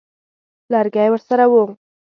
لرګی 0.71 1.07
ورسره 1.11 1.45
وو. 1.51 1.63